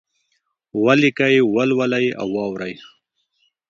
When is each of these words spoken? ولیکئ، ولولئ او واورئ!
ولیکئ، 0.83 1.35
ولولئ 1.55 2.07
او 2.19 2.27
واورئ! 2.35 2.75